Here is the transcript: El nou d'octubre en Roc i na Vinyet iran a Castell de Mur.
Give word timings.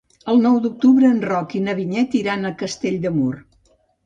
El 0.31 0.39
nou 0.45 0.55
d'octubre 0.63 1.11
en 1.15 1.19
Roc 1.31 1.53
i 1.59 1.61
na 1.67 1.75
Vinyet 1.81 2.19
iran 2.21 2.49
a 2.49 2.53
Castell 2.63 2.97
de 3.05 3.15
Mur. 3.21 3.31